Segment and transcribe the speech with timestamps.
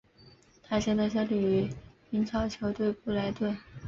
[0.63, 1.69] 他现在效力于
[2.09, 3.55] 英超球队布莱顿。